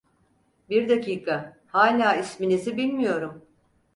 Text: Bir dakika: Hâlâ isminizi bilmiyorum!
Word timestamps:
Bir 0.69 0.89
dakika: 0.89 1.57
Hâlâ 1.67 2.15
isminizi 2.15 2.77
bilmiyorum! 2.77 3.45